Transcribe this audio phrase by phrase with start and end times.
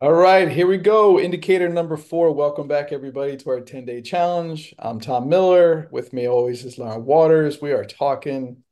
[0.00, 1.18] All right, here we go.
[1.18, 2.32] Indicator number four.
[2.32, 4.74] Welcome back, everybody, to our 10-day challenge.
[4.78, 5.88] I'm Tom Miller.
[5.90, 7.60] With me always is Lauren Waters.
[7.62, 8.62] We are talking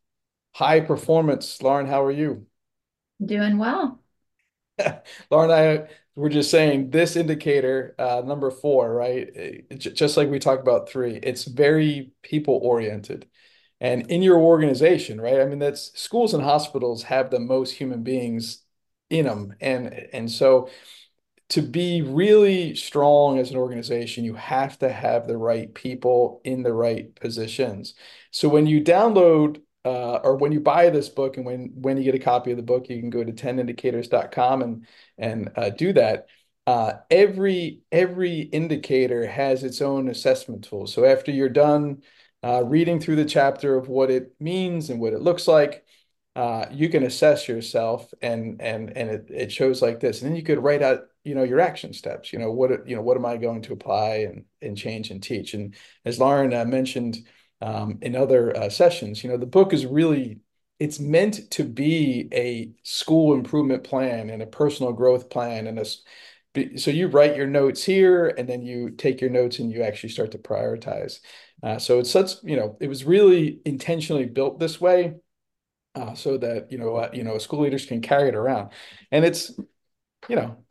[0.54, 1.62] high performance.
[1.62, 2.46] Lauren, how are you?
[3.24, 4.00] Doing well.
[5.30, 9.28] Lauren I were just saying this indicator, uh, number four, right?
[9.34, 13.26] It- just like we talked about three, it's very people oriented.
[13.80, 15.40] And in your organization, right?
[15.40, 18.62] I mean, that's schools and hospitals have the most human beings
[19.10, 19.54] in them.
[19.60, 20.70] And and so
[21.50, 26.62] to be really strong as an organization, you have to have the right people in
[26.62, 27.94] the right positions.
[28.30, 32.04] So when you download uh, or when you buy this book and when when you
[32.04, 34.86] get a copy of the book, you can go to 10indicators.com and
[35.18, 36.26] and uh, do that.
[36.66, 40.86] Uh, every every indicator has its own assessment tool.
[40.86, 42.02] So after you're done
[42.42, 45.84] uh, reading through the chapter of what it means and what it looks like,
[46.36, 50.36] uh, you can assess yourself and and and it, it shows like this and then
[50.36, 53.16] you could write out you know your action steps you know what you know what
[53.16, 55.54] am I going to apply and and change and teach?
[55.54, 57.18] And as Lauren uh, mentioned
[57.60, 60.40] um, in other uh, sessions you know the book is really
[60.80, 65.84] it's meant to be a school improvement plan and a personal growth plan and a
[66.76, 70.10] so you write your notes here and then you take your notes and you actually
[70.10, 71.18] start to prioritize.
[71.62, 75.14] Uh, so it's such you know it was really intentionally built this way
[75.94, 78.70] uh, so that you know uh, you know school leaders can carry it around,
[79.10, 79.50] and it's
[80.28, 80.63] you know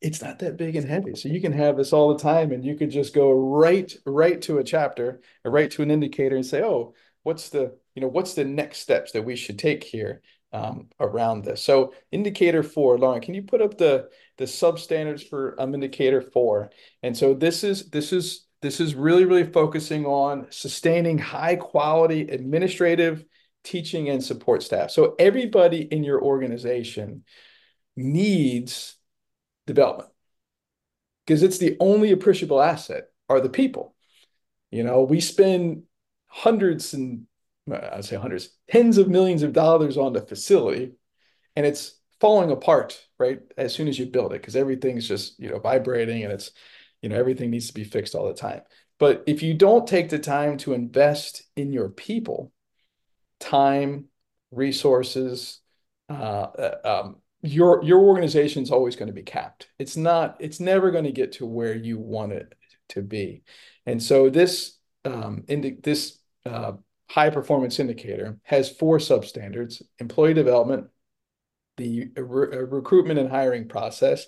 [0.00, 2.64] it's not that big and heavy, so you can have this all the time, and
[2.64, 6.46] you could just go right right to a chapter, or right to an indicator, and
[6.46, 10.22] say, oh, what's the you know what's the next steps that we should take here
[10.52, 11.62] um, around this.
[11.62, 16.70] So indicator four, Lauren, can you put up the the substandards for um, indicator four?
[17.02, 22.22] And so this is this is this is really really focusing on sustaining high quality
[22.22, 23.24] administrative
[23.64, 24.90] teaching and support staff.
[24.90, 27.24] So everybody in your organization
[27.96, 28.97] needs
[29.68, 30.10] development
[31.24, 33.94] because it's the only appreciable asset are the people.
[34.70, 35.84] You know, we spend
[36.26, 37.26] hundreds and
[37.70, 40.92] I'd say hundreds, tens of millions of dollars on the facility,
[41.54, 45.48] and it's falling apart right as soon as you build it because everything's just you
[45.48, 46.50] know vibrating and it's
[47.00, 48.62] you know everything needs to be fixed all the time.
[48.98, 52.52] But if you don't take the time to invest in your people,
[53.38, 54.06] time,
[54.50, 55.60] resources.
[56.08, 59.68] Uh, uh, um, your your organization is always going to be capped.
[59.78, 60.36] It's not.
[60.40, 62.54] It's never going to get to where you want it
[62.90, 63.42] to be.
[63.86, 66.72] And so this um, indi this uh,
[67.08, 70.88] high performance indicator has four substandards: employee development,
[71.76, 74.26] the re recruitment and hiring process.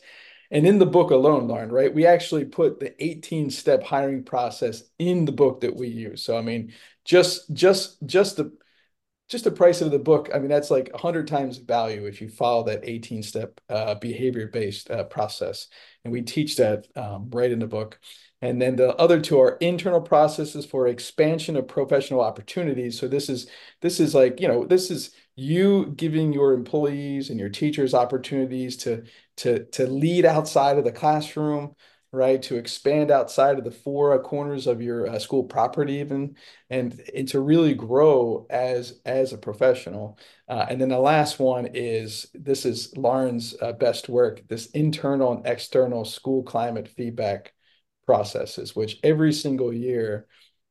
[0.52, 4.82] And in the book alone, Lauren, right, we actually put the 18 step hiring process
[4.98, 6.22] in the book that we use.
[6.24, 6.72] So I mean,
[7.04, 8.52] just just just the
[9.30, 12.28] just the price of the book, I mean, that's like 100 times value if you
[12.28, 15.68] follow that 18 step uh, behavior based uh, process.
[16.04, 18.00] And we teach that um, right in the book.
[18.42, 22.98] And then the other two are internal processes for expansion of professional opportunities.
[22.98, 23.48] So this is
[23.80, 28.78] this is like, you know, this is you giving your employees and your teachers opportunities
[28.78, 29.04] to
[29.38, 31.76] to to lead outside of the classroom,
[32.12, 32.42] right?
[32.42, 36.36] To expand outside of the four corners of your uh, school property, even,
[36.68, 40.18] and, and to really grow as as a professional.
[40.48, 45.32] Uh, and then the last one is this is Lauren's uh, best work, this internal
[45.32, 47.52] and external school climate feedback
[48.06, 50.26] processes, which every single year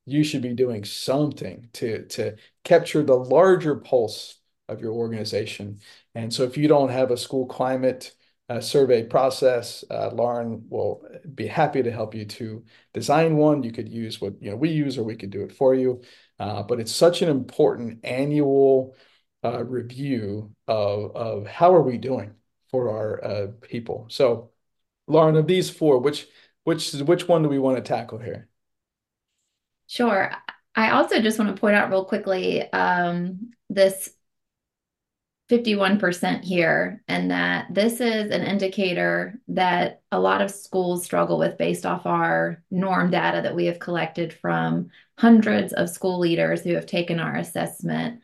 [0.05, 5.79] you should be doing something to to capture the larger pulse of your organization.
[6.15, 8.13] And so if you don't have a school climate
[8.59, 9.83] survey process.
[9.89, 11.03] Uh, Lauren will
[11.35, 13.63] be happy to help you to design one.
[13.63, 16.01] You could use what you know we use, or we could do it for you.
[16.39, 18.95] Uh, but it's such an important annual
[19.43, 22.33] uh, review of of how are we doing
[22.71, 24.07] for our people.
[24.09, 24.51] So,
[25.07, 26.27] Lauren, of these four, which
[26.63, 28.49] which which one do we want to tackle here?
[29.87, 30.31] Sure.
[30.75, 34.09] I also just want to point out real quickly um, this
[35.49, 41.57] 51% here, and that this is an indicator that a lot of schools struggle with
[41.57, 46.75] based off our norm data that we have collected from hundreds of school leaders who
[46.75, 48.21] have taken our assessment.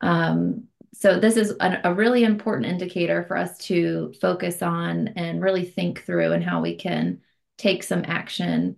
[0.00, 5.42] Um, so this is a, a really important indicator for us to focus on and
[5.42, 7.20] really think through and how we can
[7.56, 8.76] take some action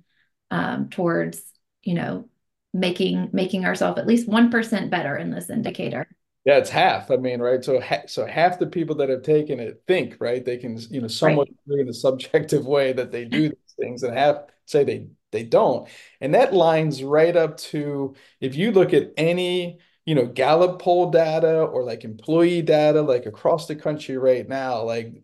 [0.51, 1.43] um, towards,
[1.83, 2.29] you know,
[2.75, 6.07] making making ourselves at least 1% better in this indicator.
[6.47, 7.11] Yeah, it's half.
[7.11, 7.65] I mean, right?
[7.65, 10.45] So, ha so half the people that have taken it think, right?
[10.45, 14.05] They can, you know, somewhat agree in a subjective way that they do these things,
[14.05, 15.89] and half say they they don't.
[16.21, 21.11] And that lines right up to if you look at any, you know, Gallup poll
[21.11, 25.15] data or like employee data, like across the country right now, like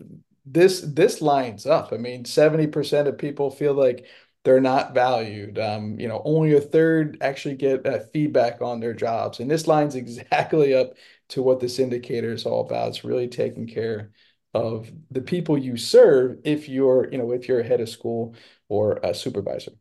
[0.45, 1.93] this this lines up.
[1.93, 4.07] I mean, 70% of people feel like
[4.45, 5.59] they're not valued.
[5.59, 9.41] Um, you know, only a third actually get uh, feedback on their jobs.
[9.41, 10.95] And this lines exactly up
[11.31, 12.89] to what this indicator is all about.
[12.89, 14.11] It's really taking care
[14.55, 18.35] of the people you serve if you're, you know, if you're a head of school
[18.69, 19.73] or a supervisor.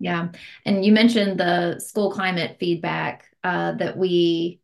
[0.00, 0.28] Yeah.
[0.64, 4.60] And you mentioned the school climate feedback uh, that we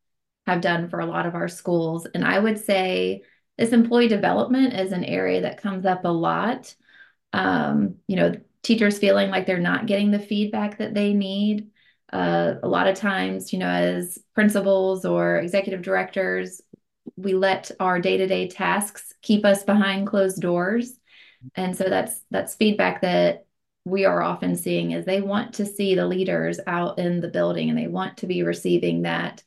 [0.47, 2.07] have done for a lot of our schools.
[2.15, 3.23] And I would say
[3.59, 6.75] this employee development is an area that comes up a lot.
[7.33, 11.71] Um, you know, teachers feeling like they're not getting the feedback that they need.
[12.13, 16.61] Uh, a lot of times, you know, as principals or executive directors,
[17.17, 20.99] we let our day-to-day tasks keep us behind closed doors.
[21.55, 23.47] And so that's that's feedback that
[23.85, 27.69] we are often seeing is they want to see the leaders out in the building
[27.69, 29.43] and they want to be receiving that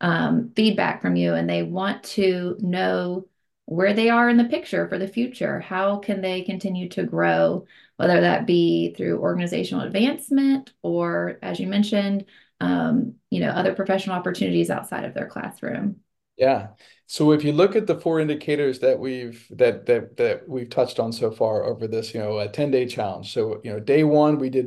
[0.00, 3.26] um, feedback from you and they want to know
[3.66, 5.60] where they are in the picture for the future.
[5.60, 7.66] How can they continue to grow,
[7.96, 12.24] whether that be through organizational advancement or, as you mentioned,
[12.60, 15.96] um, you know, other professional opportunities outside of their classroom.
[16.36, 16.68] Yeah.
[17.06, 20.98] So if you look at the four indicators that we've that that that we've touched
[20.98, 23.32] on so far over this, you know, a 10-day challenge.
[23.32, 24.66] So, you know, day one, we did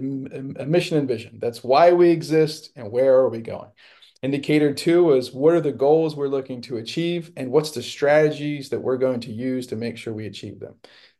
[0.57, 1.37] a mission and vision.
[1.39, 3.69] That's why we exist and where are we going.
[4.21, 8.69] Indicator two is what are the goals we're looking to achieve and what's the strategies
[8.69, 10.75] that we're going to use to make sure we achieve them.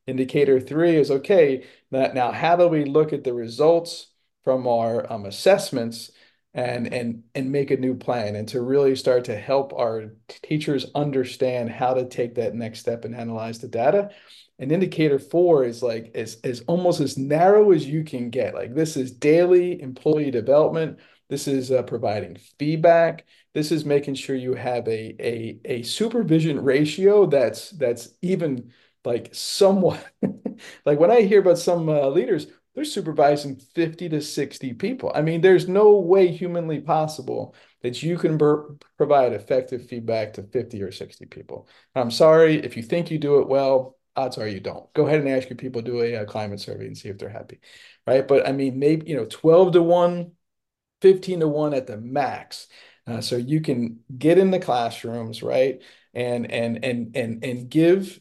[0.10, 4.08] Indicator three is okay, that now how do we look at the results
[4.44, 6.12] from our um, assessments
[6.54, 10.88] and and and make a new plan and to really start to help our teachers
[10.96, 14.10] understand how to take that next step and analyze the data.
[14.58, 18.56] And indicator four is like is is almost as narrow as you can get.
[18.56, 21.00] Like this is daily employee development.
[21.30, 23.26] This is uh, providing feedback.
[23.54, 28.72] This is making sure you have a a a supervision ratio that's that's even
[29.06, 30.00] like someone
[30.86, 35.12] like when I hear about some uh, leaders, they're supervising 50 to 60 people.
[35.14, 38.38] I mean, there's no way humanly possible that you can
[38.98, 41.68] provide effective feedback to 50 or 60 people.
[41.96, 44.92] I'm sorry, if you think you do it well, odds are you don't.
[44.94, 47.30] Go ahead and ask your people, do a, a climate survey and see if they're
[47.30, 47.60] happy,
[48.06, 48.28] right?
[48.28, 50.32] But I mean, maybe, you know, 12 to 1,
[51.02, 52.68] 15 to 1 at the max.
[53.08, 55.82] Uh, so you can get in the classrooms, right?
[56.14, 58.20] And and and and and give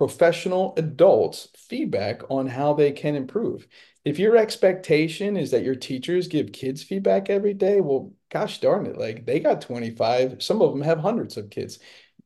[0.00, 3.68] professional adults feedback on how they can improve.
[4.02, 8.86] If your expectation is that your teachers give kids feedback every day, well, gosh darn
[8.86, 11.80] it, like they got 25, some of them have hundreds of kids.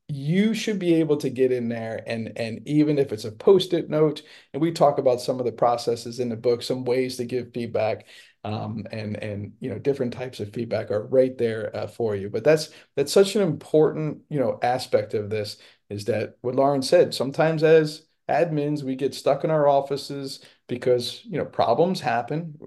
[0.06, 3.90] You should be able to get in there and and even if it's a post-it
[3.90, 4.22] note,
[4.52, 7.52] and we talk about some of the processes in the book, some ways to give
[7.52, 8.06] feedback.
[8.44, 12.28] Um, and and you know different types of feedback are right there uh, for you.
[12.28, 15.56] But that's that's such an important you know aspect of this
[15.88, 21.22] is that what Lauren said, sometimes as admins, we get stuck in our offices because,
[21.24, 22.58] you know, problems happen.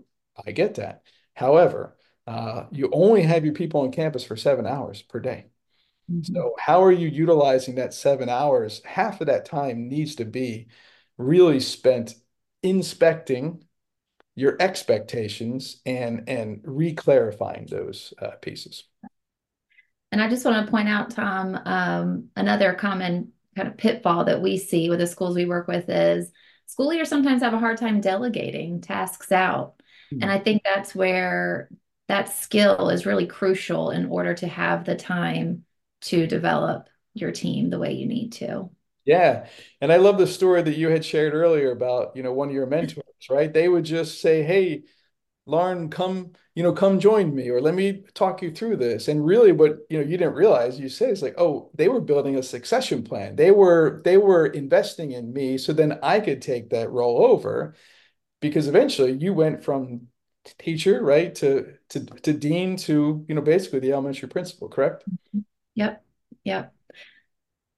[0.45, 1.01] I get that.
[1.33, 1.97] However,
[2.27, 5.47] uh, you only have your people on campus for seven hours per day.
[6.11, 6.33] Mm-hmm.
[6.33, 8.81] So how are you utilizing that seven hours?
[8.85, 10.67] Half of that time needs to be
[11.17, 12.15] really spent
[12.63, 13.63] inspecting
[14.35, 18.83] your expectations and and re-clarifying those uh, pieces.
[20.11, 24.41] And I just want to point out, Tom, um, another common kind of pitfall that
[24.41, 26.31] we see with the schools we work with is
[26.67, 29.81] school leaders sometimes have a hard time delegating tasks out.
[30.11, 30.23] Mm-hmm.
[30.23, 31.69] And I think that's where
[32.07, 35.65] that skill is really crucial in order to have the time
[36.01, 38.69] to develop your team the way you need to.
[39.05, 39.47] Yeah.
[39.81, 42.53] And I love the story that you had shared earlier about, you know, one of
[42.53, 43.51] your mentors, right?
[43.51, 44.83] They would just say, Hey,
[45.47, 49.07] Lauren, come, you know, come join me or let me talk you through this.
[49.07, 52.01] And really what, you know, you didn't realize you say is like, oh, they were
[52.01, 53.35] building a succession plan.
[53.35, 57.75] They were, they were investing in me so then I could take that role over
[58.41, 60.07] because eventually you went from
[60.59, 65.03] teacher, right, to to to dean to, you know, basically the elementary principal, correct?
[65.75, 66.03] Yep.
[66.43, 66.73] Yep.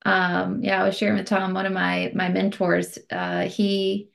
[0.05, 4.09] Um, yeah, I was sharing with Tom, one of my my mentors, uh, he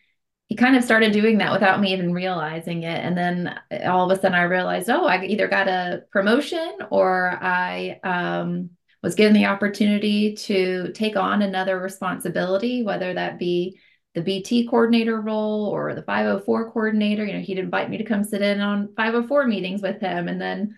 [0.49, 3.03] he kind of started doing that without me even realizing it.
[3.03, 7.39] And then all of a sudden I realized, oh, I either got a promotion or
[7.41, 8.71] I um,
[9.03, 13.79] was given the opportunity to take on another responsibility, whether that be
[14.15, 17.25] the BT coordinator role or the 504 coordinator.
[17.25, 20.41] You know, he'd invite me to come sit in on 504 meetings with him and
[20.41, 20.77] then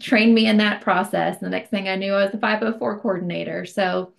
[0.00, 1.36] train me in that process.
[1.36, 3.64] And the next thing I knew, I was the 504 coordinator.
[3.64, 4.14] So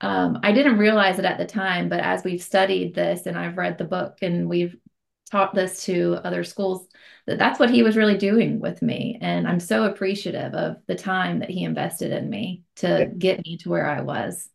[0.00, 3.58] um, I didn't realize it at the time, but as we've studied this and I've
[3.58, 4.76] read the book and we've
[5.30, 6.88] taught this to other schools,
[7.26, 9.18] that that's what he was really doing with me.
[9.20, 13.58] And I'm so appreciative of the time that he invested in me to get me
[13.58, 14.48] to where I was.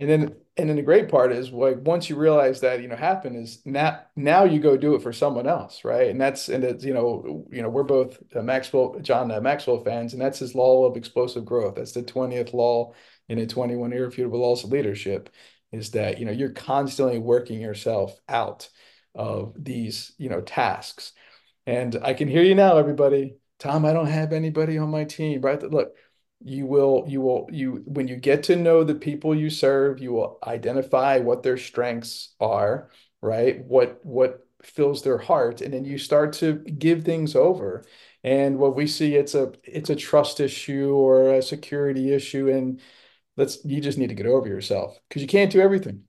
[0.00, 2.96] And then and then the great part is like once you realize that you know
[2.96, 6.08] happened is now now you go do it for someone else, right?
[6.08, 9.82] And that's and it's you know you know we're both uh, Maxwell John uh, Maxwell
[9.82, 11.74] fans, and that's his law of explosive growth.
[11.76, 12.92] That's the 20th law
[13.28, 15.30] in a 21 irrefutable laws of leadership
[15.72, 18.68] is that you know you're constantly working yourself out
[19.14, 21.12] of these you know tasks.
[21.66, 23.36] And I can hear you now, everybody.
[23.58, 25.62] Tom, I don't have anybody on my team, right?
[25.62, 25.94] Look,
[26.44, 30.12] you will you will you when you get to know the people you serve you
[30.12, 35.98] will identify what their strengths are right what what fills their heart and then you
[35.98, 37.84] start to give things over
[38.22, 42.80] and what we see it's a it's a trust issue or a security issue and
[43.38, 46.02] let's you just need to get over yourself because you can't do everything.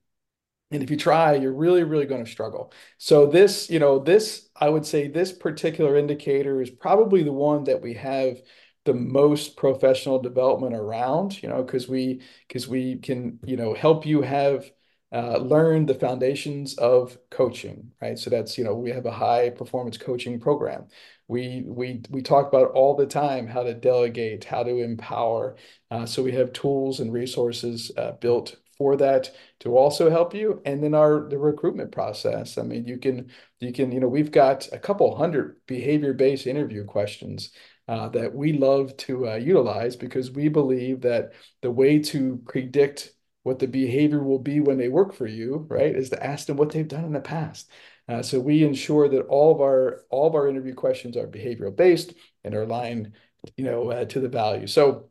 [0.71, 2.73] And if you try you're really really going to struggle.
[2.97, 7.63] So this you know this i would say this particular indicator is probably the one
[7.65, 8.41] that we have
[8.85, 14.05] the most professional development around, you know, because we because we can, you know, help
[14.05, 14.69] you have
[15.11, 18.17] uh, learn the foundations of coaching, right?
[18.17, 20.87] So that's, you know, we have a high performance coaching program.
[21.27, 25.55] We we we talk about all the time how to delegate, how to empower.
[25.91, 30.61] Uh, so we have tools and resources uh, built for that to also help you.
[30.65, 32.57] And then our the recruitment process.
[32.57, 36.47] I mean, you can you can you know we've got a couple hundred behavior based
[36.47, 37.51] interview questions
[37.87, 43.11] uh, that we love to uh, utilize because we believe that the way to predict
[43.43, 46.57] what the behavior will be when they work for you, right, is to ask them
[46.57, 47.69] what they've done in the past.
[48.07, 51.75] Uh, so we ensure that all of our all of our interview questions are behavioral
[51.75, 53.13] based and are aligned,
[53.55, 54.67] you know, uh, to the value.
[54.67, 55.09] So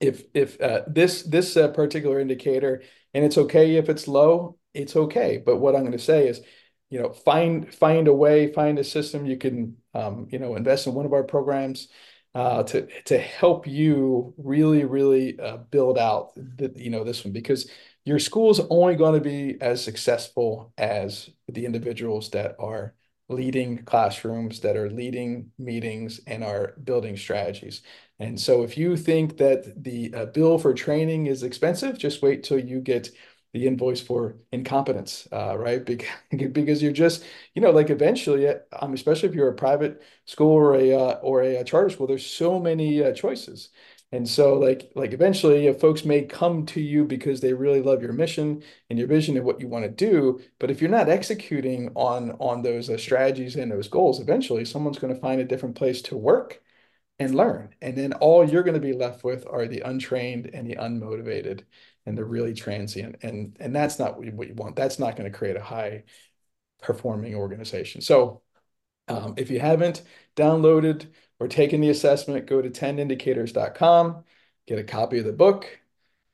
[0.00, 2.82] if if uh, this this uh, particular indicator,
[3.12, 5.42] and it's okay if it's low, it's okay.
[5.44, 6.40] But what I'm going to say is
[6.90, 10.86] you know, find find a way, find a system you can, um, you know, invest
[10.86, 11.88] in one of our programs
[12.38, 17.32] uh, to to help you really, really uh, build out the, you know, this one
[17.32, 17.68] because
[18.04, 22.94] your school is only going to be as successful as the individuals that are
[23.28, 27.82] leading classrooms, that are leading meetings, and are building strategies.
[28.20, 32.44] And so, if you think that the uh, bill for training is expensive, just wait
[32.44, 33.10] till you get
[33.52, 35.84] the invoice for incompetence, uh, right?
[36.30, 37.24] Because, you're just,
[37.54, 38.48] you know, like eventually,
[38.80, 42.06] um, especially if you're a private school or a uh, or a, a, charter school,
[42.06, 43.70] there's so many uh, choices,
[44.12, 48.12] and so like like eventually, folks may come to you because they really love your
[48.12, 50.40] mission and your vision and what you want to do.
[50.58, 54.98] But if you're not executing on on those uh, strategies and those goals, eventually, someone's
[54.98, 56.60] going to find a different place to work
[57.18, 60.68] and learn, and then all you're going to be left with are the untrained and
[60.68, 61.62] the unmotivated
[62.06, 63.16] and they're really transient.
[63.22, 64.76] And and that's not what you, what you want.
[64.76, 66.04] That's not going to create a high
[66.80, 68.00] performing organization.
[68.00, 68.42] So
[69.08, 70.02] um, if you haven't
[70.36, 71.08] downloaded
[71.40, 74.24] or taken the assessment go to 10indicators.com
[74.66, 75.80] get a copy of the book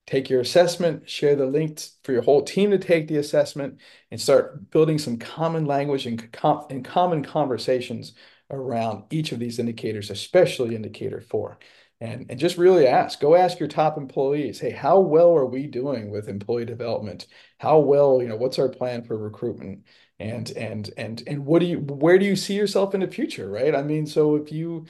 [0.07, 3.79] take your assessment share the link for your whole team to take the assessment
[4.11, 8.13] and start building some common language and, com and common conversations
[8.51, 11.59] around each of these indicators especially indicator four.
[12.01, 15.67] And, and just really ask go ask your top employees hey how well are we
[15.67, 17.27] doing with employee development?
[17.59, 19.85] How well you know what's our plan for recruitment?
[20.19, 23.49] And and and and what do you where do you see yourself in the future?
[23.49, 23.75] Right?
[23.75, 24.87] I mean so if you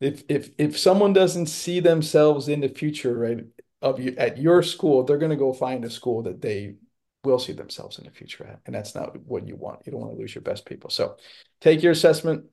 [0.00, 3.44] if if if someone doesn't see themselves in the future right
[3.82, 6.76] of you at your school they're going to go find a school that they
[7.24, 9.80] will see themselves in the future at and that's not what you want.
[9.84, 10.90] You don't want to lose your best people.
[10.90, 11.16] So
[11.60, 12.44] take your assessment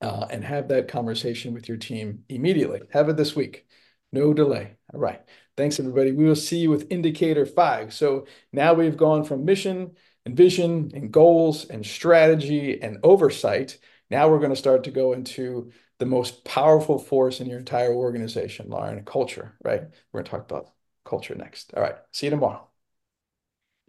[0.00, 2.80] uh, and have that conversation with your team immediately.
[2.92, 3.66] Have it this week.
[4.12, 4.76] No delay.
[4.92, 5.20] All right.
[5.56, 6.12] Thanks, everybody.
[6.12, 7.92] We will see you with indicator five.
[7.92, 9.92] So now we've gone from mission
[10.26, 13.78] and vision and goals and strategy and oversight.
[14.10, 17.92] Now we're going to start to go into the most powerful force in your entire
[17.92, 19.82] organization, Lauren, culture, right?
[20.12, 20.70] We're going to talk about
[21.04, 21.72] culture next.
[21.74, 21.96] All right.
[22.10, 22.69] See you tomorrow.